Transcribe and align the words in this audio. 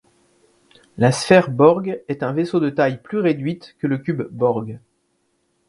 La 0.97 1.11
sphère 1.11 1.51
Borg 1.51 2.01
est 2.07 2.23
un 2.23 2.33
vaisseau 2.33 2.59
de 2.59 2.71
taille 2.71 2.99
plus 3.03 3.19
réduite 3.19 3.75
que 3.77 3.85
le 3.85 3.99
cube 3.99 4.23
borg. 4.31 4.79